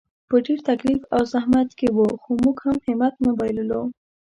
[0.29, 3.83] په ډېر تکلیف او زحمت کې وو، خو موږ هم همت نه بایللو.